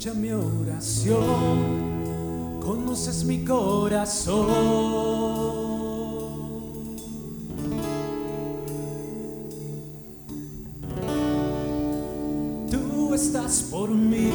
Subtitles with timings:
[0.00, 1.20] escucha mi oración,
[2.62, 4.46] conoces mi corazón.
[12.70, 14.30] Tú estás por mí.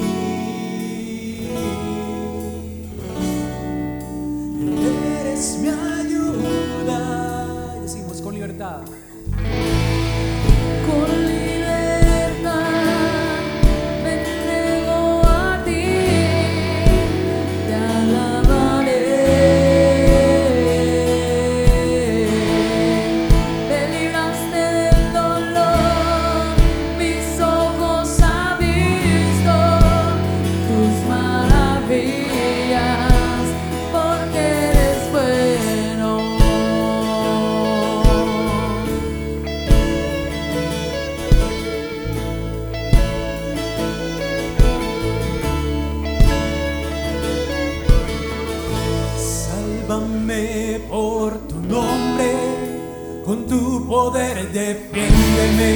[5.20, 7.80] Eres mi ayuda.
[7.82, 8.82] Decimos con libertad.
[50.26, 52.34] Por tu nombre,
[53.24, 55.72] con tu poder defiéndeme.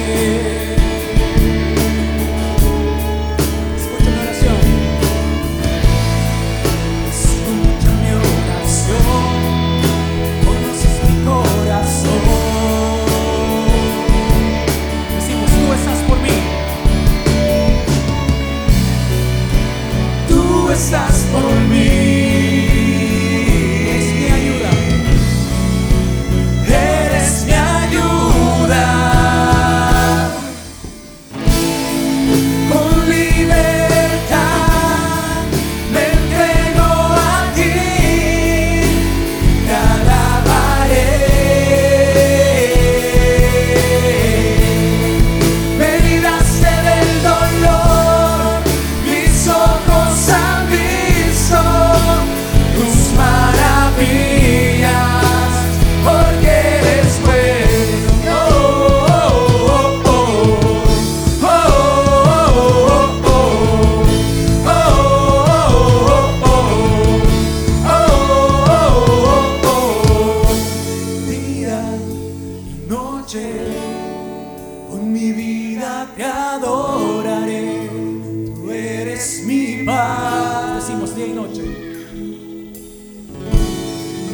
[81.39, 81.63] noche.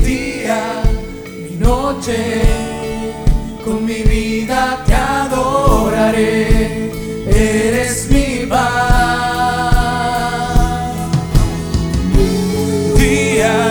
[0.04, 0.62] Día
[1.50, 2.42] y noche,
[3.64, 6.92] con mi vida te adoraré.
[7.28, 9.76] Eres mi paz.
[12.98, 13.65] Día